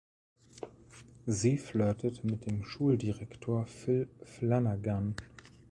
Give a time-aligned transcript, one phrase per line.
[1.27, 5.13] Sie flirtet mit dem Schuldirektor Phil Flanagan.